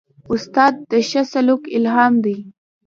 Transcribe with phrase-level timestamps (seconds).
[0.33, 2.37] استاد د ښه سلوک الهام دی.